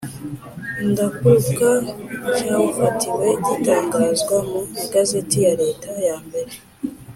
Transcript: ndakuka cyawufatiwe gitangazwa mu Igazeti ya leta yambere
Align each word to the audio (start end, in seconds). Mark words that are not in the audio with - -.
ndakuka 0.89 1.69
cyawufatiwe 2.35 3.27
gitangazwa 3.47 4.37
mu 4.49 4.59
Igazeti 4.85 5.37
ya 5.45 5.53
leta 5.61 5.91
yambere 6.07 6.51